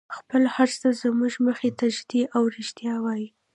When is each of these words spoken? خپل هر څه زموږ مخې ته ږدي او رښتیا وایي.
خپل 0.17 0.43
هر 0.55 0.69
څه 0.79 0.87
زموږ 1.01 1.33
مخې 1.47 1.69
ته 1.77 1.85
ږدي 1.97 2.21
او 2.35 2.43
رښتیا 2.55 2.93
وایي. 3.03 3.27